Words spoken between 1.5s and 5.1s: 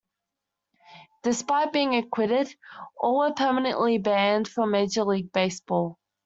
being acquitted, all were permanently banned from Major